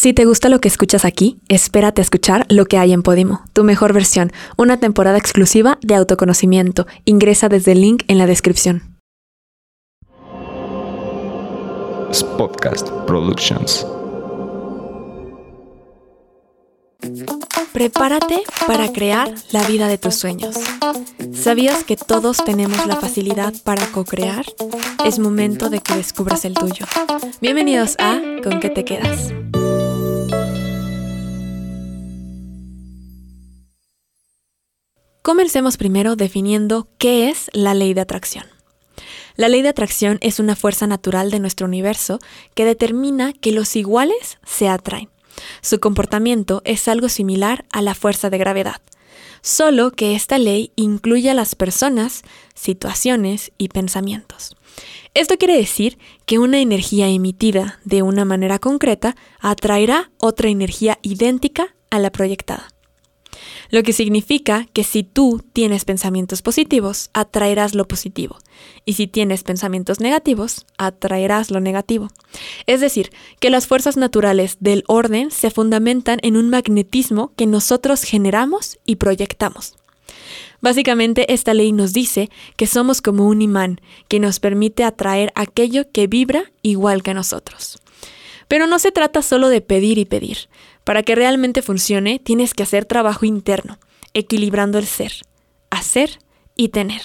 Si 0.00 0.14
te 0.14 0.24
gusta 0.24 0.48
lo 0.48 0.62
que 0.62 0.68
escuchas 0.68 1.04
aquí, 1.04 1.40
espérate 1.50 2.00
a 2.00 2.04
escuchar 2.04 2.46
lo 2.48 2.64
que 2.64 2.78
hay 2.78 2.94
en 2.94 3.02
Podimo, 3.02 3.44
tu 3.52 3.64
mejor 3.64 3.92
versión, 3.92 4.32
una 4.56 4.78
temporada 4.78 5.18
exclusiva 5.18 5.78
de 5.82 5.94
autoconocimiento. 5.94 6.86
Ingresa 7.04 7.50
desde 7.50 7.72
el 7.72 7.82
link 7.82 8.04
en 8.08 8.16
la 8.16 8.26
descripción. 8.26 8.96
Podcast 12.38 12.88
Productions. 13.06 13.86
Prepárate 17.74 18.42
para 18.66 18.90
crear 18.92 19.34
la 19.52 19.64
vida 19.64 19.86
de 19.86 19.98
tus 19.98 20.14
sueños. 20.14 20.56
¿Sabías 21.34 21.84
que 21.84 21.98
todos 21.98 22.38
tenemos 22.38 22.86
la 22.86 22.96
facilidad 22.96 23.52
para 23.64 23.84
co-crear? 23.88 24.46
Es 25.04 25.18
momento 25.18 25.68
de 25.68 25.80
que 25.80 25.94
descubras 25.94 26.46
el 26.46 26.54
tuyo. 26.54 26.86
Bienvenidos 27.42 27.96
a 27.98 28.18
¿Con 28.42 28.60
qué 28.60 28.70
te 28.70 28.86
quedas? 28.86 29.34
Comencemos 35.30 35.76
primero 35.76 36.16
definiendo 36.16 36.88
qué 36.98 37.28
es 37.28 37.52
la 37.52 37.72
ley 37.72 37.94
de 37.94 38.00
atracción. 38.00 38.46
La 39.36 39.48
ley 39.48 39.62
de 39.62 39.68
atracción 39.68 40.18
es 40.22 40.40
una 40.40 40.56
fuerza 40.56 40.88
natural 40.88 41.30
de 41.30 41.38
nuestro 41.38 41.68
universo 41.68 42.18
que 42.56 42.64
determina 42.64 43.32
que 43.32 43.52
los 43.52 43.76
iguales 43.76 44.38
se 44.44 44.68
atraen. 44.68 45.08
Su 45.62 45.78
comportamiento 45.78 46.62
es 46.64 46.88
algo 46.88 47.08
similar 47.08 47.64
a 47.70 47.80
la 47.80 47.94
fuerza 47.94 48.28
de 48.28 48.38
gravedad, 48.38 48.80
solo 49.40 49.92
que 49.92 50.16
esta 50.16 50.36
ley 50.36 50.72
incluye 50.74 51.30
a 51.30 51.34
las 51.34 51.54
personas, 51.54 52.22
situaciones 52.56 53.52
y 53.56 53.68
pensamientos. 53.68 54.56
Esto 55.14 55.38
quiere 55.38 55.56
decir 55.56 55.96
que 56.26 56.40
una 56.40 56.58
energía 56.58 57.06
emitida 57.06 57.78
de 57.84 58.02
una 58.02 58.24
manera 58.24 58.58
concreta 58.58 59.14
atraerá 59.38 60.10
otra 60.18 60.48
energía 60.48 60.98
idéntica 61.02 61.76
a 61.88 62.00
la 62.00 62.10
proyectada 62.10 62.72
lo 63.70 63.82
que 63.82 63.92
significa 63.92 64.66
que 64.72 64.84
si 64.84 65.02
tú 65.02 65.42
tienes 65.52 65.84
pensamientos 65.84 66.42
positivos, 66.42 67.10
atraerás 67.12 67.74
lo 67.74 67.86
positivo, 67.86 68.38
y 68.84 68.94
si 68.94 69.06
tienes 69.06 69.42
pensamientos 69.42 70.00
negativos, 70.00 70.66
atraerás 70.76 71.50
lo 71.50 71.60
negativo. 71.60 72.08
Es 72.66 72.80
decir, 72.80 73.10
que 73.38 73.50
las 73.50 73.66
fuerzas 73.66 73.96
naturales 73.96 74.56
del 74.60 74.84
orden 74.86 75.30
se 75.30 75.50
fundamentan 75.50 76.18
en 76.22 76.36
un 76.36 76.50
magnetismo 76.50 77.32
que 77.36 77.46
nosotros 77.46 78.02
generamos 78.02 78.78
y 78.84 78.96
proyectamos. 78.96 79.74
Básicamente 80.60 81.32
esta 81.32 81.54
ley 81.54 81.72
nos 81.72 81.92
dice 81.92 82.30
que 82.56 82.66
somos 82.66 83.00
como 83.00 83.26
un 83.26 83.40
imán 83.40 83.80
que 84.08 84.20
nos 84.20 84.40
permite 84.40 84.84
atraer 84.84 85.32
aquello 85.34 85.90
que 85.90 86.06
vibra 86.06 86.52
igual 86.62 87.02
que 87.02 87.14
nosotros. 87.14 87.78
Pero 88.46 88.66
no 88.66 88.78
se 88.78 88.92
trata 88.92 89.22
solo 89.22 89.48
de 89.48 89.60
pedir 89.60 89.98
y 89.98 90.04
pedir. 90.04 90.48
Para 90.84 91.02
que 91.02 91.14
realmente 91.14 91.62
funcione, 91.62 92.18
tienes 92.18 92.54
que 92.54 92.62
hacer 92.62 92.84
trabajo 92.84 93.24
interno, 93.24 93.78
equilibrando 94.14 94.78
el 94.78 94.86
ser, 94.86 95.12
hacer 95.70 96.18
y 96.56 96.68
tener, 96.68 97.02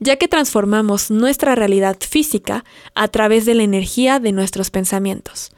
ya 0.00 0.16
que 0.16 0.28
transformamos 0.28 1.10
nuestra 1.10 1.54
realidad 1.54 1.96
física 2.00 2.64
a 2.94 3.08
través 3.08 3.46
de 3.46 3.54
la 3.54 3.62
energía 3.62 4.20
de 4.20 4.32
nuestros 4.32 4.70
pensamientos. 4.70 5.52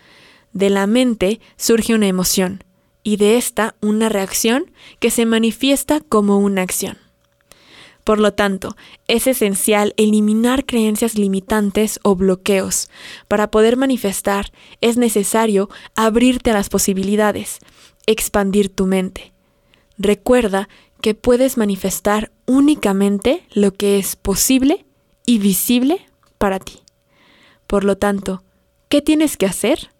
De 0.53 0.71
la 0.71 0.87
mente 0.87 1.41
surge 1.57 1.95
una 1.95 2.07
emoción 2.07 2.65
y 3.03 3.17
de 3.17 3.37
esta 3.37 3.77
una 3.81 4.09
reacción 4.09 4.73
que 5.01 5.11
se 5.11 5.27
manifiesta 5.27 6.01
como 6.01 6.39
una 6.39 6.63
acción. 6.63 6.99
Por 8.07 8.21
lo 8.21 8.35
tanto, 8.35 8.77
es 9.09 9.27
esencial 9.27 9.93
eliminar 9.97 10.65
creencias 10.65 11.19
limitantes 11.19 11.99
o 12.05 12.15
bloqueos. 12.15 12.89
Para 13.27 13.51
poder 13.51 13.77
manifestar, 13.77 14.53
es 14.81 14.97
necesario 14.97 15.69
abrirte 15.97 16.53
a 16.53 16.55
las 16.55 16.69
posibilidades, 16.69 17.59
expandir 18.07 18.69
tu 18.69 18.87
mente. 18.87 19.33
Recuerda 19.99 20.69
que 21.01 21.15
puedes 21.15 21.57
manifestar 21.57 22.31
únicamente 22.47 23.45
lo 23.51 23.73
que 23.73 23.99
es 23.99 24.15
posible 24.15 24.87
y 25.27 25.41
visible 25.41 26.07
para 26.39 26.61
ti. 26.61 26.79
Por 27.67 27.83
lo 27.83 27.97
tanto, 27.97 28.45
¿qué 28.89 29.03
tienes 29.03 29.37
que 29.37 29.47
hacer? 29.47 29.91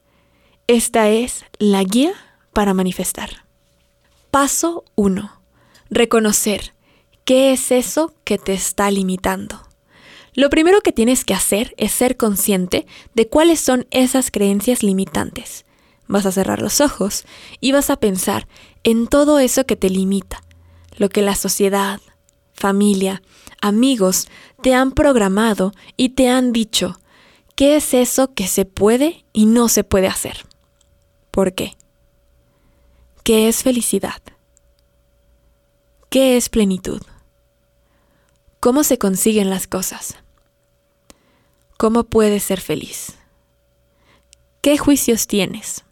Esta 0.69 1.09
es 1.09 1.45
la 1.59 1.83
guía 1.83 2.13
para 2.53 2.73
manifestar. 2.73 3.45
Paso 4.31 4.85
1. 4.95 5.43
Reconocer 5.91 6.76
¿Qué 7.27 7.53
es 7.53 7.73
eso 7.73 8.15
que 8.23 8.39
te 8.39 8.53
está 8.55 8.89
limitando? 8.89 9.61
Lo 10.33 10.49
primero 10.49 10.81
que 10.81 10.93
tienes 10.93 11.25
que 11.25 11.35
hacer 11.35 11.75
es 11.77 11.91
ser 11.91 12.17
consciente 12.17 12.87
de 13.15 13.27
cuáles 13.27 13.59
son 13.59 13.89
esas 13.91 14.31
creencias 14.31 14.85
limitantes. 14.85 15.65
Vas 16.07 16.25
a 16.25 16.31
cerrar 16.31 16.63
los 16.63 16.81
ojos 16.81 17.25
y 17.61 17.73
vas 17.73 17.91
a 17.91 17.97
pensar 17.97 18.47
en 18.85 19.09
todo 19.09 19.41
eso 19.41 19.67
que 19.67 19.75
te 19.75 19.91
limita, 19.91 20.41
lo 20.99 21.09
que 21.09 21.21
la 21.21 21.35
sociedad, 21.35 22.01
familia, 22.53 23.23
amigos 23.61 24.29
te 24.63 24.73
han 24.73 24.93
programado 24.93 25.73
y 25.97 26.11
te 26.11 26.29
han 26.29 26.53
dicho, 26.53 27.01
¿qué 27.57 27.75
es 27.75 27.93
eso 27.93 28.35
que 28.35 28.47
se 28.47 28.67
puede 28.67 29.25
y 29.33 29.47
no 29.47 29.69
se 29.69 29.83
puede 29.83 30.07
hacer? 30.07 30.47
¿Por 31.33 31.55
qué? 31.55 31.77
¿Qué 33.25 33.49
es 33.49 33.65
felicidad? 33.65 34.23
¿Qué 36.09 36.37
es 36.37 36.49
plenitud? 36.49 37.03
¿Cómo 38.67 38.83
se 38.83 38.99
consiguen 38.99 39.49
las 39.49 39.69
cosas? 39.69 40.17
¿Cómo 41.79 42.03
puedes 42.03 42.43
ser 42.43 42.61
feliz? 42.61 43.15
¿Qué 44.61 44.77
juicios 44.77 45.29
tienes? 45.29 45.85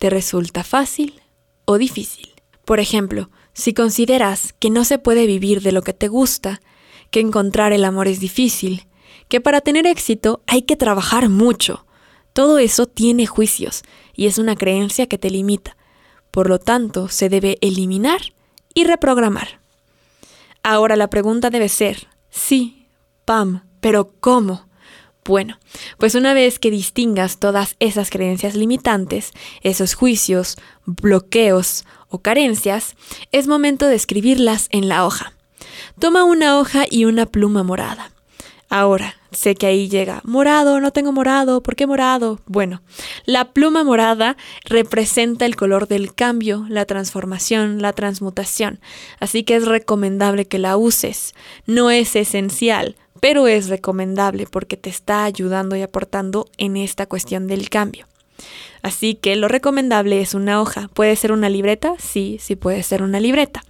¿Te 0.00 0.10
resulta 0.10 0.64
fácil 0.64 1.22
o 1.64 1.78
difícil? 1.78 2.34
Por 2.64 2.80
ejemplo, 2.80 3.30
si 3.52 3.72
consideras 3.72 4.52
que 4.58 4.68
no 4.68 4.84
se 4.84 4.98
puede 4.98 5.28
vivir 5.28 5.62
de 5.62 5.70
lo 5.70 5.82
que 5.82 5.92
te 5.92 6.08
gusta, 6.08 6.60
que 7.12 7.20
encontrar 7.20 7.72
el 7.72 7.84
amor 7.84 8.08
es 8.08 8.18
difícil, 8.18 8.88
que 9.28 9.40
para 9.40 9.60
tener 9.60 9.86
éxito 9.86 10.42
hay 10.48 10.62
que 10.62 10.74
trabajar 10.74 11.28
mucho, 11.28 11.86
todo 12.32 12.58
eso 12.58 12.86
tiene 12.86 13.28
juicios 13.28 13.84
y 14.12 14.26
es 14.26 14.38
una 14.38 14.56
creencia 14.56 15.06
que 15.06 15.18
te 15.18 15.30
limita. 15.30 15.76
Por 16.32 16.48
lo 16.48 16.58
tanto, 16.58 17.06
se 17.06 17.28
debe 17.28 17.58
eliminar 17.60 18.34
y 18.74 18.82
reprogramar. 18.82 19.63
Ahora 20.66 20.96
la 20.96 21.10
pregunta 21.10 21.50
debe 21.50 21.68
ser, 21.68 22.08
sí, 22.30 22.88
Pam, 23.26 23.64
pero 23.80 24.14
¿cómo? 24.18 24.66
Bueno, 25.22 25.58
pues 25.98 26.14
una 26.14 26.32
vez 26.32 26.58
que 26.58 26.70
distingas 26.70 27.38
todas 27.38 27.76
esas 27.80 28.08
creencias 28.08 28.54
limitantes, 28.54 29.32
esos 29.60 29.92
juicios, 29.92 30.56
bloqueos 30.86 31.84
o 32.08 32.22
carencias, 32.22 32.94
es 33.30 33.46
momento 33.46 33.86
de 33.88 33.96
escribirlas 33.96 34.68
en 34.70 34.88
la 34.88 35.04
hoja. 35.04 35.34
Toma 35.98 36.24
una 36.24 36.58
hoja 36.58 36.86
y 36.90 37.04
una 37.04 37.26
pluma 37.26 37.62
morada. 37.62 38.13
Ahora, 38.76 39.14
sé 39.30 39.54
que 39.54 39.68
ahí 39.68 39.88
llega, 39.88 40.20
morado, 40.24 40.80
no 40.80 40.92
tengo 40.92 41.12
morado, 41.12 41.62
¿por 41.62 41.76
qué 41.76 41.86
morado? 41.86 42.40
Bueno, 42.46 42.82
la 43.24 43.52
pluma 43.52 43.84
morada 43.84 44.36
representa 44.64 45.46
el 45.46 45.54
color 45.54 45.86
del 45.86 46.12
cambio, 46.12 46.66
la 46.68 46.84
transformación, 46.84 47.80
la 47.80 47.92
transmutación, 47.92 48.80
así 49.20 49.44
que 49.44 49.54
es 49.54 49.66
recomendable 49.66 50.46
que 50.46 50.58
la 50.58 50.76
uses. 50.76 51.34
No 51.66 51.92
es 51.92 52.16
esencial, 52.16 52.96
pero 53.20 53.46
es 53.46 53.68
recomendable 53.68 54.48
porque 54.50 54.76
te 54.76 54.90
está 54.90 55.22
ayudando 55.22 55.76
y 55.76 55.82
aportando 55.82 56.48
en 56.58 56.76
esta 56.76 57.06
cuestión 57.06 57.46
del 57.46 57.70
cambio. 57.70 58.08
Así 58.82 59.14
que 59.14 59.34
lo 59.36 59.48
recomendable 59.48 60.20
es 60.20 60.34
una 60.34 60.60
hoja. 60.60 60.88
¿Puede 60.92 61.16
ser 61.16 61.32
una 61.32 61.48
libreta? 61.48 61.94
Sí, 61.98 62.36
sí 62.38 62.54
puede 62.54 62.82
ser 62.82 63.02
una 63.02 63.18
libreta. 63.18 63.62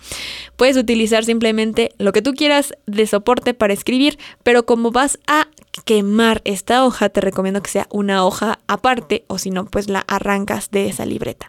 Puedes 0.56 0.76
utilizar 0.76 1.24
simplemente 1.24 1.92
lo 1.98 2.12
que 2.12 2.22
tú 2.22 2.32
quieras 2.34 2.74
de 2.86 3.06
soporte 3.06 3.54
para 3.54 3.72
escribir, 3.72 4.18
pero 4.42 4.66
como 4.66 4.90
vas 4.90 5.18
a 5.26 5.48
quemar 5.84 6.40
esta 6.44 6.84
hoja, 6.84 7.08
te 7.08 7.20
recomiendo 7.20 7.62
que 7.62 7.70
sea 7.70 7.88
una 7.90 8.24
hoja 8.24 8.60
aparte 8.66 9.24
o 9.26 9.38
si 9.38 9.50
no, 9.50 9.66
pues 9.66 9.88
la 9.88 10.04
arrancas 10.06 10.70
de 10.70 10.88
esa 10.88 11.06
libreta. 11.06 11.46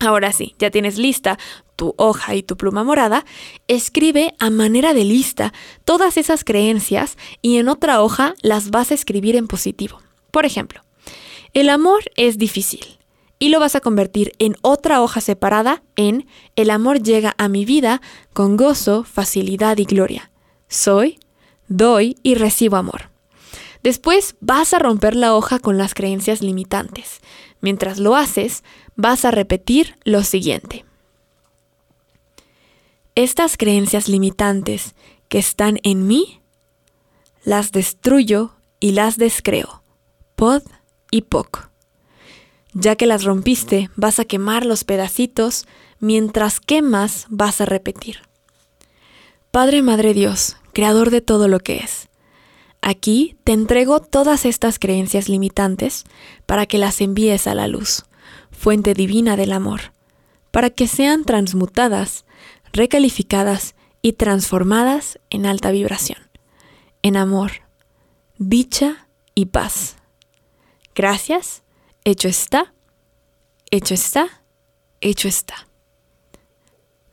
Ahora 0.00 0.32
sí, 0.32 0.54
ya 0.58 0.70
tienes 0.70 0.96
lista 0.96 1.38
tu 1.74 1.94
hoja 1.96 2.34
y 2.34 2.42
tu 2.42 2.56
pluma 2.56 2.82
morada, 2.82 3.24
escribe 3.68 4.34
a 4.40 4.50
manera 4.50 4.94
de 4.94 5.04
lista 5.04 5.52
todas 5.84 6.16
esas 6.16 6.42
creencias 6.42 7.16
y 7.40 7.58
en 7.58 7.68
otra 7.68 8.02
hoja 8.02 8.34
las 8.42 8.70
vas 8.70 8.90
a 8.90 8.94
escribir 8.94 9.36
en 9.36 9.46
positivo. 9.46 10.00
Por 10.32 10.44
ejemplo, 10.44 10.82
el 11.54 11.68
amor 11.68 12.02
es 12.16 12.36
difícil 12.36 12.97
y 13.38 13.50
lo 13.50 13.60
vas 13.60 13.76
a 13.76 13.80
convertir 13.80 14.32
en 14.38 14.56
otra 14.62 15.02
hoja 15.02 15.20
separada 15.20 15.82
en 15.96 16.26
El 16.56 16.70
amor 16.70 17.02
llega 17.02 17.34
a 17.38 17.48
mi 17.48 17.64
vida 17.64 18.00
con 18.32 18.56
gozo, 18.56 19.04
facilidad 19.04 19.78
y 19.78 19.84
gloria. 19.84 20.30
Soy, 20.68 21.18
doy 21.68 22.16
y 22.22 22.34
recibo 22.34 22.76
amor. 22.76 23.10
Después 23.82 24.36
vas 24.40 24.74
a 24.74 24.78
romper 24.78 25.14
la 25.14 25.34
hoja 25.34 25.60
con 25.60 25.78
las 25.78 25.94
creencias 25.94 26.42
limitantes. 26.42 27.20
Mientras 27.60 27.98
lo 27.98 28.16
haces, 28.16 28.64
vas 28.96 29.24
a 29.24 29.30
repetir 29.30 29.96
lo 30.04 30.24
siguiente. 30.24 30.84
Estas 33.14 33.56
creencias 33.56 34.08
limitantes 34.08 34.94
que 35.28 35.38
están 35.38 35.78
en 35.82 36.06
mí, 36.06 36.40
las 37.44 37.72
destruyo 37.72 38.54
y 38.80 38.92
las 38.92 39.16
descreo. 39.16 39.82
Pod 40.36 40.62
y 41.10 41.22
POC. 41.22 41.68
Ya 42.72 42.96
que 42.96 43.06
las 43.06 43.24
rompiste, 43.24 43.90
vas 43.96 44.18
a 44.18 44.24
quemar 44.24 44.66
los 44.66 44.84
pedacitos, 44.84 45.66
mientras 46.00 46.60
quemas 46.60 47.26
vas 47.28 47.60
a 47.60 47.64
repetir. 47.64 48.18
Padre, 49.50 49.82
Madre 49.82 50.14
Dios, 50.14 50.56
Creador 50.72 51.10
de 51.10 51.20
todo 51.20 51.48
lo 51.48 51.58
que 51.58 51.78
es. 51.78 52.08
Aquí 52.80 53.36
te 53.44 53.52
entrego 53.52 54.00
todas 54.00 54.44
estas 54.44 54.78
creencias 54.78 55.28
limitantes 55.28 56.04
para 56.46 56.66
que 56.66 56.78
las 56.78 57.00
envíes 57.00 57.46
a 57.46 57.54
la 57.54 57.66
luz, 57.66 58.04
fuente 58.52 58.94
divina 58.94 59.36
del 59.36 59.52
amor, 59.52 59.92
para 60.50 60.70
que 60.70 60.86
sean 60.86 61.24
transmutadas, 61.24 62.24
recalificadas 62.72 63.74
y 64.02 64.12
transformadas 64.12 65.18
en 65.30 65.46
alta 65.46 65.72
vibración, 65.72 66.18
en 67.02 67.16
amor, 67.16 67.52
dicha 68.38 69.08
y 69.34 69.46
paz. 69.46 69.96
Gracias, 70.94 71.62
hecho 72.10 72.28
está, 72.28 72.72
hecho 73.70 73.92
está, 73.92 74.42
hecho 75.00 75.28
está. 75.28 75.68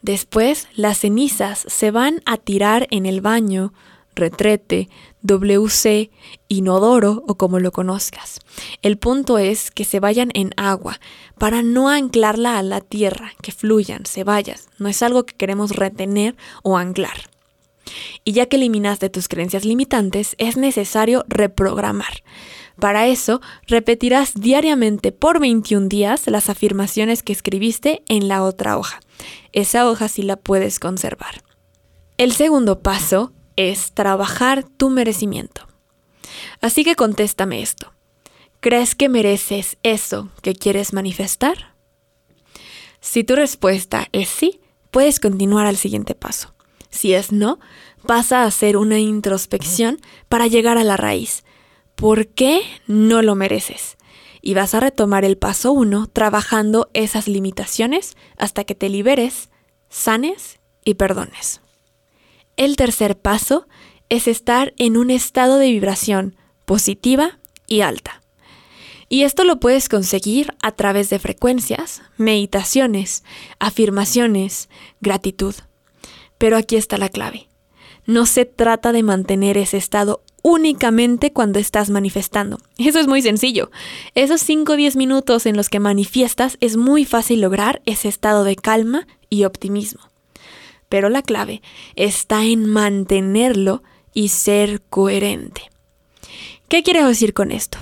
Después 0.02 0.68
las 0.76 1.00
cenizas 1.00 1.66
se 1.68 1.92
van 1.92 2.22
a 2.26 2.38
tirar 2.38 2.88
en 2.92 3.06
el 3.06 3.20
baño, 3.20 3.74
retrete, 4.16 4.88
WC, 5.24 6.12
inodoro 6.48 7.24
o 7.28 7.36
como 7.36 7.60
lo 7.60 7.74
conozcas. 7.74 8.40
El 8.82 8.98
punto 8.98 9.38
es 9.38 9.70
que 9.70 9.84
se 9.84 10.00
vayan 10.00 10.30
en 10.34 10.52
agua 10.56 11.00
para 11.38 11.62
no 11.62 11.90
anclarla 11.90 12.58
a 12.58 12.64
la 12.64 12.80
tierra, 12.80 13.34
que 13.42 13.52
fluyan, 13.52 14.06
se 14.06 14.24
vayan. 14.24 14.60
No 14.78 14.88
es 14.88 15.04
algo 15.04 15.26
que 15.26 15.36
queremos 15.36 15.72
retener 15.72 16.38
o 16.64 16.78
anclar. 16.78 17.30
Y 18.24 18.32
ya 18.32 18.46
que 18.46 18.56
eliminaste 18.56 19.10
tus 19.10 19.28
creencias 19.28 19.66
limitantes, 19.66 20.36
es 20.38 20.56
necesario 20.56 21.26
reprogramar. 21.28 22.24
Para 22.80 23.08
eso, 23.08 23.42
repetirás 23.68 24.34
diariamente 24.34 25.12
por 25.12 25.40
21 25.40 25.88
días 25.88 26.28
las 26.28 26.50
afirmaciones 26.50 27.24
que 27.24 27.34
escribiste 27.34 28.04
en 28.08 28.28
la 28.28 28.44
otra 28.44 28.78
hoja. 28.78 29.00
Esa 29.54 29.90
hoja 29.90 30.08
sí 30.08 30.24
la 30.24 30.36
puedes 30.36 30.80
conservar. 30.80 31.42
El 32.18 32.34
segundo 32.34 32.80
paso 32.80 33.32
es 33.56 33.94
trabajar 33.94 34.64
tu 34.64 34.90
merecimiento. 34.90 35.68
Así 36.62 36.84
que 36.84 36.96
contéstame 36.96 37.62
esto. 37.62 37.94
¿Crees 38.60 38.96
que 38.96 39.10
mereces 39.10 39.78
eso 39.84 40.30
que 40.42 40.56
quieres 40.56 40.92
manifestar? 40.92 41.76
Si 43.00 43.24
tu 43.24 43.36
respuesta 43.36 44.08
es 44.12 44.28
sí, 44.28 44.60
puedes 44.92 45.20
continuar 45.20 45.68
al 45.68 45.78
siguiente 45.78 46.16
paso. 46.16 46.56
Si 46.90 47.14
es 47.14 47.32
no, 47.32 47.60
pasa 48.06 48.42
a 48.42 48.46
hacer 48.46 48.78
una 48.78 49.00
introspección 49.00 50.00
para 50.30 50.48
llegar 50.48 50.78
a 50.78 50.84
la 50.84 50.98
raíz. 50.98 51.44
¿Por 51.96 52.28
qué 52.28 52.62
no 52.88 53.22
lo 53.22 53.36
mereces? 53.36 53.98
Y 54.42 54.54
vas 54.54 54.76
a 54.76 54.80
retomar 54.80 55.26
el 55.26 55.38
paso 55.38 55.72
uno 55.72 56.08
trabajando 56.08 56.90
esas 56.94 57.28
limitaciones 57.28 58.16
hasta 58.38 58.64
que 58.64 58.76
te 58.76 58.90
liberes, 58.90 59.50
sanes 59.90 60.60
y 60.84 60.96
perdones. 60.96 61.62
El 62.58 62.76
tercer 62.76 63.18
paso 63.18 63.68
es 64.10 64.28
estar 64.28 64.74
en 64.78 64.98
un 64.98 65.10
estado 65.10 65.58
de 65.58 65.72
vibración 65.72 66.36
positiva 66.66 67.40
y 67.68 67.82
alta. 67.82 68.22
Y 69.08 69.24
esto 69.24 69.44
lo 69.44 69.60
puedes 69.60 69.88
conseguir 69.88 70.54
a 70.62 70.72
través 70.72 71.10
de 71.10 71.20
frecuencias, 71.20 72.02
meditaciones, 72.18 73.24
afirmaciones, 73.60 74.70
gratitud. 75.00 75.54
Pero 76.38 76.58
aquí 76.58 76.76
está 76.76 76.98
la 76.98 77.10
clave. 77.10 77.48
No 78.06 78.26
se 78.26 78.46
trata 78.46 78.92
de 78.92 79.04
mantener 79.04 79.58
ese 79.58 79.78
estado 79.78 80.22
únicamente 80.48 81.34
cuando 81.34 81.58
estás 81.58 81.90
manifestando. 81.90 82.60
Eso 82.78 83.00
es 83.00 83.08
muy 83.08 83.22
sencillo. 83.22 83.72
Esos 84.14 84.42
5 84.42 84.74
o 84.74 84.76
10 84.76 84.96
minutos 84.96 85.46
en 85.46 85.58
los 85.58 85.70
que 85.70 85.80
manifiestas 85.80 86.58
es 86.62 86.78
muy 86.78 87.04
fácil 87.04 87.42
lograr 87.42 87.82
ese 87.86 88.10
estado 88.10 88.44
de 88.44 88.56
calma 88.56 89.08
y 89.30 89.46
optimismo 89.46 90.02
pero 90.90 91.10
la 91.10 91.22
clave 91.22 91.62
está 91.96 92.44
en 92.44 92.66
mantenerlo 92.66 93.84
y 94.14 94.30
ser 94.30 94.82
coherente. 94.84 95.70
¿Qué 96.70 96.84
quiero 96.84 97.08
decir 97.08 97.34
con 97.34 97.52
esto? 97.52 97.78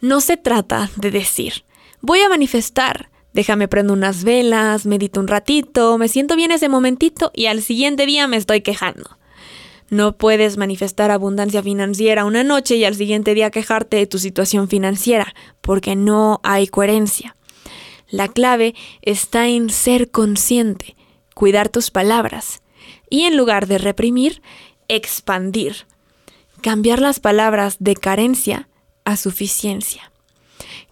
No 0.00 0.20
se 0.20 0.36
trata 0.36 0.90
de 0.96 1.10
decir, 1.10 1.64
voy 2.00 2.20
a 2.20 2.28
manifestar, 2.28 3.10
déjame 3.32 3.68
prendo 3.68 3.92
unas 3.92 4.24
velas, 4.24 4.86
medito 4.86 5.20
un 5.20 5.28
ratito, 5.28 5.98
me 5.98 6.08
siento 6.08 6.36
bien 6.36 6.50
ese 6.50 6.68
momentito 6.68 7.30
y 7.34 7.46
al 7.46 7.62
siguiente 7.62 8.06
día 8.06 8.26
me 8.26 8.36
estoy 8.36 8.62
quejando. 8.62 9.17
No 9.90 10.18
puedes 10.18 10.58
manifestar 10.58 11.10
abundancia 11.10 11.62
financiera 11.62 12.26
una 12.26 12.44
noche 12.44 12.76
y 12.76 12.84
al 12.84 12.94
siguiente 12.94 13.34
día 13.34 13.50
quejarte 13.50 13.96
de 13.96 14.06
tu 14.06 14.18
situación 14.18 14.68
financiera, 14.68 15.34
porque 15.62 15.96
no 15.96 16.40
hay 16.42 16.66
coherencia. 16.66 17.36
La 18.10 18.28
clave 18.28 18.74
está 19.02 19.48
en 19.48 19.70
ser 19.70 20.10
consciente, 20.10 20.96
cuidar 21.34 21.68
tus 21.68 21.90
palabras 21.90 22.62
y 23.08 23.22
en 23.22 23.36
lugar 23.36 23.66
de 23.66 23.78
reprimir, 23.78 24.42
expandir. 24.88 25.86
Cambiar 26.60 27.00
las 27.00 27.20
palabras 27.20 27.76
de 27.78 27.94
carencia 27.94 28.68
a 29.04 29.16
suficiencia. 29.16 30.10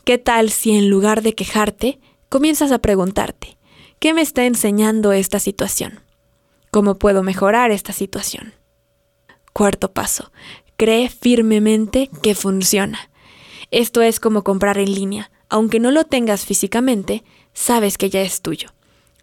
¿Qué 0.05 0.17
tal 0.17 0.51
si 0.51 0.77
en 0.77 0.89
lugar 0.89 1.23
de 1.23 1.35
quejarte, 1.35 1.99
comienzas 2.29 2.71
a 2.71 2.79
preguntarte, 2.79 3.59
¿qué 3.99 4.15
me 4.15 4.23
está 4.23 4.47
enseñando 4.47 5.13
esta 5.13 5.41
situación? 5.41 6.01
¿Cómo 6.71 6.97
puedo 6.97 7.23
mejorar 7.23 7.73
esta 7.73 7.93
situación? 7.93 8.55
Cuarto 9.56 9.91
paso, 9.91 10.32
cree 10.76 11.08
firmemente 11.08 12.11
que 12.23 12.35
funciona. 12.35 13.08
Esto 13.70 14.03
es 14.03 14.20
como 14.20 14.44
comprar 14.44 14.76
en 14.76 14.94
línea. 14.94 15.31
Aunque 15.49 15.81
no 15.81 15.91
lo 15.93 16.05
tengas 16.05 16.44
físicamente, 16.44 17.25
sabes 17.55 17.97
que 17.97 18.11
ya 18.11 18.20
es 18.20 18.43
tuyo. 18.43 18.75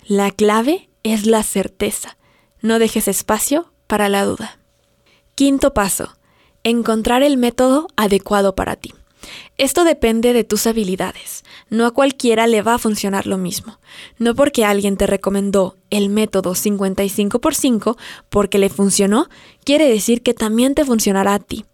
La 0.07 0.31
clave 0.31 0.89
es 1.03 1.27
la 1.27 1.43
certeza. 1.43 2.17
No 2.61 2.79
dejes 2.79 3.07
espacio 3.07 3.71
para 3.85 4.09
la 4.09 4.25
duda. 4.25 4.57
Quinto 5.35 5.75
paso. 5.75 6.17
Encontrar 6.63 7.21
el 7.21 7.37
método 7.37 7.85
adecuado 7.95 8.55
para 8.55 8.75
ti. 8.75 8.91
Esto 9.57 9.83
depende 9.83 10.33
de 10.33 10.43
tus 10.43 10.65
habilidades. 10.65 11.43
No 11.69 11.85
a 11.85 11.91
cualquiera 11.91 12.47
le 12.47 12.63
va 12.63 12.75
a 12.75 12.79
funcionar 12.79 13.27
lo 13.27 13.37
mismo. 13.37 13.79
No 14.17 14.33
porque 14.33 14.65
alguien 14.65 14.97
te 14.97 15.05
recomendó 15.05 15.77
el 15.91 16.09
método 16.09 16.55
55 16.55 17.39
por 17.39 17.53
5 17.53 17.97
porque 18.29 18.57
le 18.57 18.69
funcionó, 18.69 19.29
quiere 19.63 19.87
decir 19.87 20.23
que 20.23 20.33
también 20.33 20.73
te 20.73 20.85
funcionará 20.85 21.35
a 21.35 21.39
ti. 21.39 21.65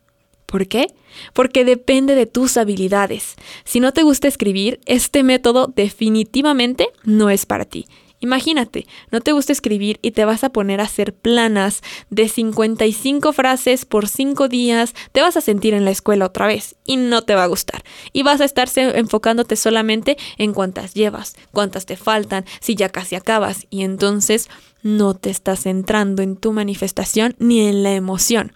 ¿Por 0.46 0.68
qué? 0.68 0.88
Porque 1.34 1.64
depende 1.64 2.16
de 2.16 2.26
tus 2.26 2.58
habilidades. 2.58 3.36
Si 3.64 3.80
no 3.80 3.94
te 3.94 4.04
gusta 4.04 4.28
escribir, 4.28 4.82
este 4.86 5.24
método 5.24 5.72
definitivamente 5.74 6.90
no 7.04 7.30
es 7.30 7.46
para 7.46 7.66
ti. 7.66 7.88
Imagínate, 8.22 8.86
no 9.12 9.22
te 9.22 9.32
gusta 9.32 9.54
escribir 9.54 10.00
y 10.02 10.12
te 10.12 10.26
vas 10.26 10.44
a 10.44 10.50
poner 10.50 10.82
a 10.82 10.86
hacer 10.86 11.14
planas 11.14 11.82
de 12.10 12.28
55 12.28 13.32
frases 13.32 13.86
por 13.86 14.10
5 14.10 14.50
días, 14.50 14.94
te 15.12 15.22
vas 15.22 15.38
a 15.38 15.42
sentir 15.42 15.74
en 15.74 15.86
la 15.86 15.92
escuela 15.92 16.26
otra 16.26 16.48
vez 16.48 16.76
y 16.84 16.98
no 16.98 17.22
te 17.22 17.36
va 17.36 17.44
a 17.44 17.48
gustar. 17.48 17.84
Y 18.12 18.24
vas 18.24 18.42
a 18.42 18.46
estarse 18.46 18.98
enfocándote 18.98 19.56
solamente 19.56 20.18
en 20.38 20.54
cuántas 20.54 20.94
llevas, 20.94 21.36
cuántas 21.52 21.86
te 21.86 21.96
faltan, 21.96 22.46
si 22.60 22.76
ya 22.76 22.90
casi 22.90 23.16
acabas 23.16 23.68
y 23.70 23.84
entonces 23.84 24.50
no 24.82 25.14
te 25.14 25.30
estás 25.30 25.62
centrando 25.62 26.22
en 26.22 26.36
tu 26.36 26.52
manifestación 26.52 27.36
ni 27.40 27.62
en 27.68 27.84
la 27.84 27.94
emoción. 27.94 28.54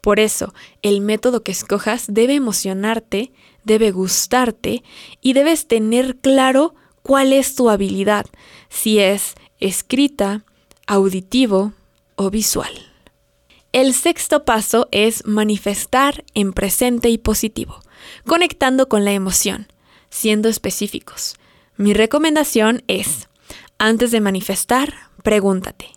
Por 0.00 0.20
eso, 0.20 0.54
el 0.82 1.00
método 1.00 1.42
que 1.42 1.52
escojas 1.52 2.06
debe 2.08 2.34
emocionarte, 2.34 3.32
debe 3.64 3.90
gustarte 3.90 4.82
y 5.20 5.34
debes 5.34 5.68
tener 5.68 6.16
claro 6.16 6.74
cuál 7.02 7.32
es 7.32 7.54
tu 7.54 7.70
habilidad, 7.70 8.26
si 8.70 8.98
es 8.98 9.34
escrita, 9.58 10.44
auditivo 10.86 11.74
o 12.16 12.30
visual. 12.30 12.72
El 13.72 13.92
sexto 13.94 14.44
paso 14.44 14.88
es 14.90 15.26
manifestar 15.26 16.24
en 16.34 16.52
presente 16.52 17.10
y 17.10 17.18
positivo, 17.18 17.80
conectando 18.26 18.88
con 18.88 19.04
la 19.04 19.12
emoción, 19.12 19.68
siendo 20.08 20.48
específicos. 20.48 21.36
Mi 21.76 21.92
recomendación 21.92 22.82
es, 22.88 23.28
antes 23.78 24.10
de 24.10 24.20
manifestar, 24.20 24.94
pregúntate, 25.22 25.90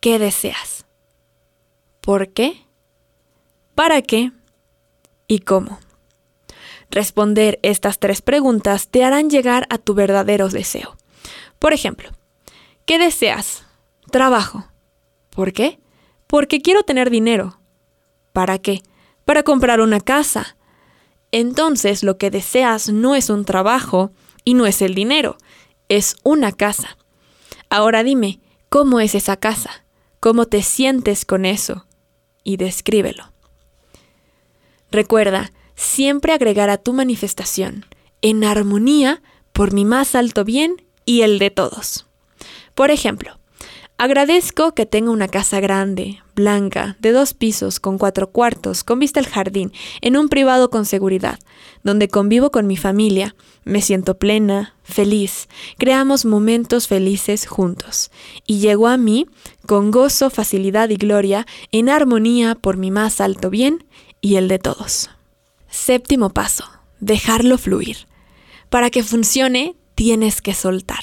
¿qué 0.00 0.18
deseas? 0.18 0.86
¿Por 2.00 2.28
qué? 2.28 2.66
¿Para 3.74 4.02
qué? 4.02 4.32
¿Y 5.28 5.40
cómo? 5.40 5.78
Responder 6.90 7.58
estas 7.62 7.98
tres 7.98 8.22
preguntas 8.22 8.88
te 8.88 9.04
harán 9.04 9.28
llegar 9.28 9.66
a 9.70 9.78
tu 9.78 9.94
verdadero 9.94 10.48
deseo. 10.48 10.96
Por 11.58 11.72
ejemplo, 11.72 12.10
¿qué 12.84 12.98
deseas? 12.98 13.64
Trabajo. 14.10 14.68
¿Por 15.30 15.52
qué? 15.52 15.80
Porque 16.26 16.60
quiero 16.60 16.82
tener 16.82 17.10
dinero. 17.10 17.60
¿Para 18.32 18.58
qué? 18.58 18.82
Para 19.24 19.42
comprar 19.42 19.80
una 19.80 20.00
casa. 20.00 20.56
Entonces 21.32 22.02
lo 22.02 22.18
que 22.18 22.30
deseas 22.30 22.88
no 22.88 23.14
es 23.14 23.30
un 23.30 23.44
trabajo 23.44 24.12
y 24.44 24.54
no 24.54 24.66
es 24.66 24.80
el 24.80 24.94
dinero, 24.94 25.36
es 25.88 26.16
una 26.22 26.52
casa. 26.52 26.96
Ahora 27.68 28.04
dime, 28.04 28.40
¿cómo 28.68 29.00
es 29.00 29.14
esa 29.14 29.36
casa? 29.36 29.84
¿Cómo 30.20 30.46
te 30.46 30.62
sientes 30.62 31.24
con 31.24 31.44
eso? 31.44 31.86
Y 32.44 32.56
descríbelo. 32.56 33.32
Recuerda, 34.90 35.52
siempre 35.74 36.32
agregar 36.32 36.70
a 36.70 36.78
tu 36.78 36.92
manifestación 36.92 37.84
en 38.22 38.44
armonía 38.44 39.22
por 39.52 39.72
mi 39.72 39.84
más 39.84 40.14
alto 40.14 40.44
bien 40.44 40.85
y 41.06 41.22
el 41.22 41.38
de 41.38 41.50
todos. 41.50 42.04
Por 42.74 42.90
ejemplo, 42.90 43.38
agradezco 43.96 44.72
que 44.72 44.84
tenga 44.84 45.10
una 45.10 45.28
casa 45.28 45.60
grande, 45.60 46.20
blanca, 46.34 46.96
de 47.00 47.12
dos 47.12 47.32
pisos, 47.32 47.80
con 47.80 47.96
cuatro 47.96 48.30
cuartos, 48.30 48.84
con 48.84 48.98
vista 48.98 49.20
al 49.20 49.26
jardín, 49.26 49.72
en 50.02 50.18
un 50.18 50.28
privado 50.28 50.68
con 50.68 50.84
seguridad, 50.84 51.38
donde 51.82 52.08
convivo 52.08 52.50
con 52.50 52.66
mi 52.66 52.76
familia, 52.76 53.34
me 53.64 53.80
siento 53.80 54.18
plena, 54.18 54.74
feliz, 54.82 55.48
creamos 55.78 56.26
momentos 56.26 56.88
felices 56.88 57.46
juntos, 57.46 58.10
y 58.46 58.58
llegó 58.58 58.88
a 58.88 58.98
mí 58.98 59.26
con 59.64 59.90
gozo, 59.90 60.28
facilidad 60.28 60.90
y 60.90 60.96
gloria, 60.96 61.46
en 61.72 61.88
armonía 61.88 62.54
por 62.56 62.76
mi 62.76 62.90
más 62.90 63.22
alto 63.22 63.48
bien 63.48 63.86
y 64.20 64.36
el 64.36 64.48
de 64.48 64.58
todos. 64.58 65.08
Séptimo 65.70 66.30
paso, 66.30 66.64
dejarlo 67.00 67.58
fluir. 67.58 68.06
Para 68.68 68.90
que 68.90 69.02
funcione, 69.02 69.76
tienes 69.96 70.40
que 70.40 70.54
soltar. 70.54 71.02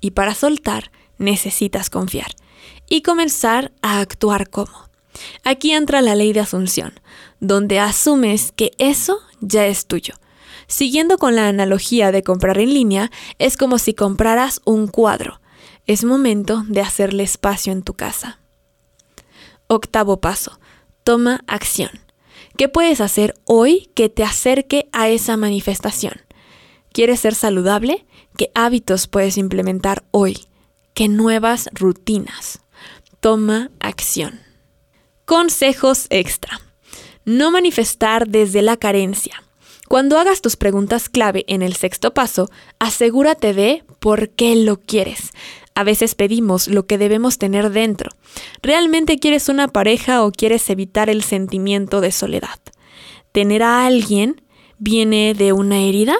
Y 0.00 0.10
para 0.10 0.34
soltar, 0.34 0.90
necesitas 1.16 1.88
confiar. 1.88 2.32
Y 2.90 3.00
comenzar 3.00 3.72
a 3.80 4.00
actuar 4.00 4.50
como. 4.50 4.90
Aquí 5.44 5.72
entra 5.72 6.02
la 6.02 6.14
ley 6.14 6.34
de 6.34 6.40
asunción, 6.40 7.00
donde 7.40 7.78
asumes 7.78 8.52
que 8.52 8.72
eso 8.76 9.20
ya 9.40 9.66
es 9.66 9.86
tuyo. 9.86 10.14
Siguiendo 10.66 11.18
con 11.18 11.36
la 11.36 11.48
analogía 11.48 12.12
de 12.12 12.22
comprar 12.22 12.58
en 12.58 12.74
línea, 12.74 13.10
es 13.38 13.56
como 13.56 13.78
si 13.78 13.94
compraras 13.94 14.60
un 14.64 14.88
cuadro. 14.88 15.40
Es 15.86 16.04
momento 16.04 16.64
de 16.66 16.80
hacerle 16.80 17.22
espacio 17.22 17.72
en 17.72 17.82
tu 17.82 17.94
casa. 17.94 18.40
Octavo 19.66 20.20
paso. 20.20 20.58
Toma 21.04 21.44
acción. 21.46 21.90
¿Qué 22.56 22.68
puedes 22.68 23.00
hacer 23.00 23.34
hoy 23.44 23.90
que 23.94 24.08
te 24.08 24.24
acerque 24.24 24.88
a 24.92 25.08
esa 25.08 25.36
manifestación? 25.36 26.14
¿Quieres 26.92 27.20
ser 27.20 27.34
saludable? 27.34 28.04
¿Qué 28.42 28.50
hábitos 28.56 29.06
puedes 29.06 29.38
implementar 29.38 30.02
hoy? 30.10 30.36
¿Qué 30.94 31.06
nuevas 31.06 31.70
rutinas? 31.74 32.58
Toma 33.20 33.70
acción. 33.78 34.40
Consejos 35.24 36.08
extra. 36.10 36.60
No 37.24 37.52
manifestar 37.52 38.26
desde 38.26 38.60
la 38.62 38.76
carencia. 38.76 39.44
Cuando 39.86 40.18
hagas 40.18 40.42
tus 40.42 40.56
preguntas 40.56 41.08
clave 41.08 41.44
en 41.46 41.62
el 41.62 41.76
sexto 41.76 42.14
paso, 42.14 42.50
asegúrate 42.80 43.54
de 43.54 43.84
por 44.00 44.30
qué 44.30 44.56
lo 44.56 44.80
quieres. 44.80 45.30
A 45.76 45.84
veces 45.84 46.16
pedimos 46.16 46.66
lo 46.66 46.84
que 46.86 46.98
debemos 46.98 47.38
tener 47.38 47.70
dentro. 47.70 48.10
¿Realmente 48.60 49.20
quieres 49.20 49.48
una 49.48 49.68
pareja 49.68 50.24
o 50.24 50.32
quieres 50.32 50.68
evitar 50.68 51.08
el 51.10 51.22
sentimiento 51.22 52.00
de 52.00 52.10
soledad? 52.10 52.58
¿Tener 53.30 53.62
a 53.62 53.86
alguien 53.86 54.42
viene 54.78 55.32
de 55.32 55.52
una 55.52 55.84
herida? 55.84 56.16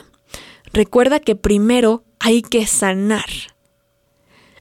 Recuerda 0.72 1.18
que 1.18 1.34
primero 1.34 2.04
hay 2.22 2.42
que 2.42 2.66
sanar. 2.66 3.26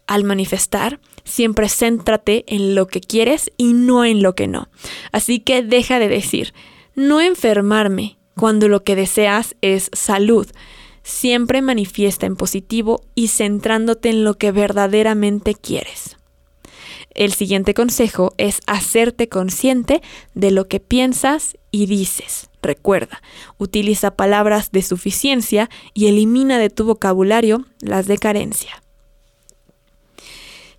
Al 0.08 0.24
manifestar, 0.24 1.00
siempre 1.24 1.70
céntrate 1.70 2.44
en 2.48 2.76
lo 2.76 2.88
que 2.88 3.02
quieres 3.02 3.52
y 3.56 3.74
no 3.74 4.04
en 4.04 4.22
lo 4.24 4.36
que 4.36 4.48
no. 4.48 4.70
Así 5.12 5.40
que 5.40 5.62
deja 5.62 6.00
de 6.00 6.10
decir, 6.10 6.54
no 6.96 7.22
enfermarme, 7.22 8.18
cuando 8.36 8.68
lo 8.68 8.84
que 8.84 8.96
deseas 8.96 9.56
es 9.62 9.90
salud 9.94 10.48
siempre 11.04 11.62
manifiesta 11.62 12.26
en 12.26 12.36
positivo 12.36 13.02
y 13.16 13.30
centrándote 13.30 14.10
en 14.10 14.24
lo 14.24 14.38
que 14.38 14.52
verdaderamente 14.52 15.56
quieres. 15.56 16.18
El 17.14 17.34
siguiente 17.34 17.74
consejo 17.74 18.34
es 18.38 18.62
hacerte 18.68 19.30
consciente 19.30 20.02
de 20.34 20.52
lo 20.52 20.68
que 20.68 20.80
piensas 20.80 21.58
y 21.72 21.86
dices. 21.86 22.50
Recuerda, 22.62 23.22
utiliza 23.58 24.12
palabras 24.12 24.72
de 24.72 24.82
suficiencia 24.82 25.70
y 25.94 26.08
elimina 26.08 26.60
de 26.60 26.70
tu 26.70 26.86
vocabulario 26.86 27.66
las 27.80 28.08
de 28.08 28.18
carencia. 28.18 28.82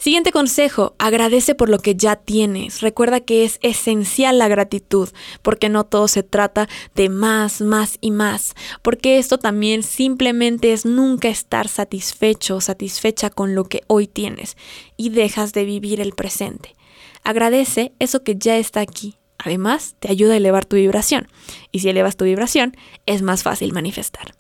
Siguiente 0.03 0.33
consejo, 0.33 0.97
agradece 0.99 1.55
por 1.55 1.69
lo 1.69 1.79
que 1.79 1.95
ya 1.95 2.17
tienes. 2.17 2.81
Recuerda 2.81 3.21
que 3.21 3.45
es 3.45 3.61
esencial 3.63 4.37
la 4.37 4.49
gratitud, 4.49 5.09
porque 5.43 5.69
no 5.69 5.85
todo 5.85 6.09
se 6.09 6.25
trata 6.25 6.69
de 6.97 7.09
más, 7.09 7.61
más 7.61 7.99
y 8.01 8.11
más, 8.11 8.57
porque 8.83 9.19
esto 9.19 9.39
también 9.39 9.85
simplemente 9.85 10.73
es 10.73 10.85
nunca 10.85 11.29
estar 11.29 11.69
satisfecho 11.69 12.57
o 12.57 12.61
satisfecha 12.61 13.31
con 13.31 13.55
lo 13.55 13.63
que 13.63 13.83
hoy 13.87 14.09
tienes 14.09 14.57
y 14.97 15.11
dejas 15.11 15.53
de 15.53 15.65
vivir 15.65 16.01
el 16.01 16.15
presente. 16.15 16.75
Agradece 17.23 17.93
eso 18.01 18.25
que 18.25 18.35
ya 18.35 18.57
está 18.57 18.81
aquí. 18.81 19.19
Además, 19.39 19.95
te 20.01 20.11
ayuda 20.11 20.35
a 20.35 20.39
elevar 20.39 20.65
tu 20.65 20.75
vibración. 20.75 21.29
Y 21.71 21.79
si 21.79 21.89
elevas 21.89 22.17
tu 22.17 22.25
vibración, 22.25 22.77
es 23.07 23.23
más 23.23 23.45
fácil 23.45 23.73
manifestar. 23.73 24.35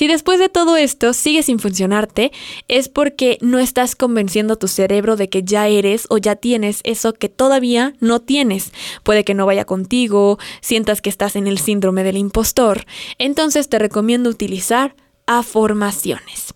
Si 0.00 0.08
después 0.08 0.38
de 0.38 0.48
todo 0.48 0.78
esto 0.78 1.12
sigue 1.12 1.42
sin 1.42 1.58
funcionarte, 1.58 2.32
es 2.68 2.88
porque 2.88 3.36
no 3.42 3.58
estás 3.58 3.94
convenciendo 3.94 4.54
a 4.54 4.58
tu 4.58 4.66
cerebro 4.66 5.14
de 5.14 5.28
que 5.28 5.42
ya 5.42 5.68
eres 5.68 6.06
o 6.08 6.16
ya 6.16 6.36
tienes 6.36 6.80
eso 6.84 7.12
que 7.12 7.28
todavía 7.28 7.92
no 8.00 8.18
tienes. 8.18 8.72
Puede 9.02 9.24
que 9.24 9.34
no 9.34 9.44
vaya 9.44 9.66
contigo, 9.66 10.38
sientas 10.62 11.02
que 11.02 11.10
estás 11.10 11.36
en 11.36 11.46
el 11.46 11.58
síndrome 11.58 12.02
del 12.02 12.16
impostor. 12.16 12.86
Entonces 13.18 13.68
te 13.68 13.78
recomiendo 13.78 14.30
utilizar 14.30 14.96
afirmaciones. 15.26 16.54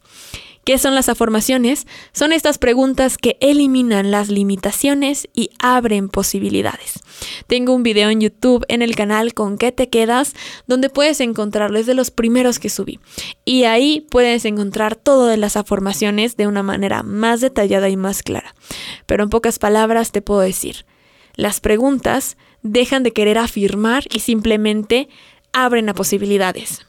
¿Qué 0.65 0.79
son 0.79 0.95
las 0.95 1.11
afirmaciones? 1.11 1.87
Son 2.13 2.33
estas 2.33 2.57
preguntas 2.57 3.19
que 3.19 3.37
eliminan 3.41 4.11
las 4.11 4.31
limitaciones 4.31 5.29
y 5.35 5.51
abren 5.59 6.09
posibilidades. 6.09 7.01
Tengo 7.47 7.75
un 7.75 7.83
video 7.83 8.09
en 8.09 8.23
YouTube 8.23 8.65
en 8.69 8.81
el 8.81 8.97
canal 8.97 9.35
con 9.35 9.59
qué 9.59 9.73
te 9.73 9.91
quedas, 9.91 10.35
donde 10.67 10.89
puedes 10.89 11.21
encontrarles 11.21 11.85
de 11.85 11.93
los 11.93 12.11
primeros 12.11 12.59
que 12.59 12.71
subí. 12.71 12.99
Y 13.45 13.65
ahí 13.65 14.07
puedes 14.11 14.47
encontrar 14.47 14.97
todo 14.97 15.27
de 15.27 15.37
las 15.37 15.59
afirmaciones 15.59 16.39
de 16.39 16.47
una 16.47 16.63
manera 16.63 17.03
más 17.03 17.43
detallada 17.43 17.91
y 17.91 17.99
más 17.99 18.23
clara. 18.23 18.55
Pero 19.05 19.23
en 19.23 19.31
pocas 19.31 19.59
palabras 19.59 20.13
te 20.13 20.23
puedo 20.23 20.41
decir, 20.41 20.87
las 21.35 21.61
preguntas 21.61 22.39
dejan 22.63 23.03
de 23.03 23.13
querer 23.13 23.37
afirmar 23.37 24.05
y 24.11 24.21
simplemente 24.21 25.11
abren 25.53 25.91
a 25.91 25.95
posibilidades. 25.95 26.87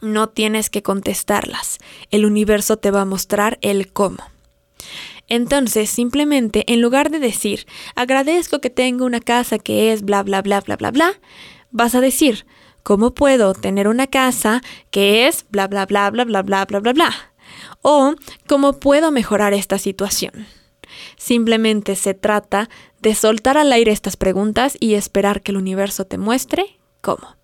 No 0.00 0.28
tienes 0.28 0.70
que 0.70 0.82
contestarlas. 0.82 1.78
El 2.10 2.24
universo 2.24 2.76
te 2.76 2.90
va 2.90 3.02
a 3.02 3.06
mostrar 3.06 3.58
el 3.62 3.92
cómo. 3.92 4.18
Entonces, 5.28 5.90
simplemente, 5.90 6.64
en 6.72 6.80
lugar 6.80 7.10
de 7.10 7.18
decir, 7.18 7.66
agradezco 7.94 8.60
que 8.60 8.70
tengo 8.70 9.04
una 9.04 9.20
casa 9.20 9.58
que 9.58 9.92
es 9.92 10.02
bla, 10.02 10.22
bla, 10.22 10.40
bla, 10.42 10.60
bla, 10.60 10.76
bla, 10.76 10.90
bla, 10.90 11.20
vas 11.70 11.94
a 11.94 12.00
decir, 12.00 12.46
¿cómo 12.82 13.12
puedo 13.12 13.52
tener 13.52 13.88
una 13.88 14.06
casa 14.06 14.62
que 14.90 15.26
es 15.26 15.44
bla, 15.50 15.68
bla, 15.68 15.84
bla, 15.84 16.10
bla, 16.10 16.24
bla, 16.24 16.42
bla, 16.42 16.64
bla, 16.64 16.80
bla, 16.80 16.92
bla? 16.92 17.14
O, 17.82 18.14
¿cómo 18.46 18.80
puedo 18.80 19.10
mejorar 19.10 19.52
esta 19.52 19.78
situación? 19.78 20.46
Simplemente 21.16 21.96
se 21.96 22.14
trata 22.14 22.70
de 23.00 23.14
soltar 23.14 23.58
al 23.58 23.72
aire 23.72 23.92
estas 23.92 24.16
preguntas 24.16 24.76
y 24.80 24.94
esperar 24.94 25.42
que 25.42 25.52
el 25.52 25.58
universo 25.58 26.06
te 26.06 26.18
muestre 26.18 26.78
cómo. 27.00 27.37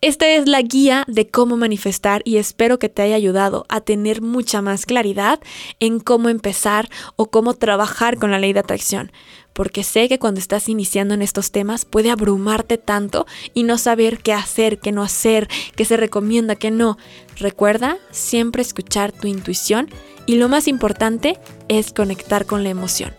Esta 0.00 0.28
es 0.28 0.48
la 0.48 0.60
guía 0.60 1.04
de 1.06 1.28
cómo 1.28 1.56
manifestar 1.56 2.22
y 2.24 2.36
espero 2.36 2.78
que 2.78 2.88
te 2.88 3.02
haya 3.02 3.16
ayudado 3.16 3.64
a 3.68 3.80
tener 3.80 4.20
mucha 4.20 4.62
más 4.62 4.86
claridad 4.86 5.40
en 5.80 6.00
cómo 6.00 6.28
empezar 6.28 6.88
o 7.16 7.30
cómo 7.30 7.54
trabajar 7.54 8.18
con 8.18 8.30
la 8.30 8.38
ley 8.38 8.52
de 8.52 8.60
atracción. 8.60 9.12
Porque 9.52 9.84
sé 9.84 10.08
que 10.08 10.18
cuando 10.18 10.40
estás 10.40 10.68
iniciando 10.68 11.14
en 11.14 11.22
estos 11.22 11.52
temas 11.52 11.84
puede 11.84 12.10
abrumarte 12.10 12.76
tanto 12.76 13.24
y 13.54 13.62
no 13.62 13.78
saber 13.78 14.18
qué 14.18 14.32
hacer, 14.32 14.80
qué 14.80 14.90
no 14.90 15.02
hacer, 15.02 15.48
qué 15.76 15.84
se 15.84 15.96
recomienda, 15.96 16.56
qué 16.56 16.70
no. 16.70 16.98
Recuerda 17.36 17.98
siempre 18.10 18.62
escuchar 18.62 19.12
tu 19.12 19.28
intuición 19.28 19.88
y 20.26 20.36
lo 20.36 20.48
más 20.48 20.66
importante 20.66 21.38
es 21.68 21.92
conectar 21.92 22.46
con 22.46 22.64
la 22.64 22.70
emoción. 22.70 23.14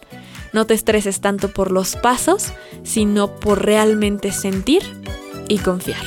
No 0.51 0.65
te 0.65 0.73
estreses 0.73 1.21
tanto 1.21 1.51
por 1.51 1.71
los 1.71 1.95
pasos, 1.95 2.53
sino 2.83 3.35
por 3.35 3.65
realmente 3.65 4.31
sentir 4.31 4.83
y 5.47 5.59
confiar. 5.59 6.03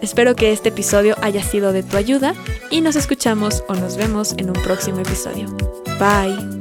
Espero 0.00 0.36
que 0.36 0.52
este 0.52 0.68
episodio 0.68 1.16
haya 1.22 1.42
sido 1.42 1.72
de 1.72 1.82
tu 1.82 1.96
ayuda 1.96 2.34
y 2.70 2.80
nos 2.80 2.96
escuchamos 2.96 3.64
o 3.68 3.74
nos 3.74 3.96
vemos 3.96 4.34
en 4.38 4.48
un 4.48 4.62
próximo 4.62 5.00
episodio. 5.00 5.48
Bye. 5.98 6.57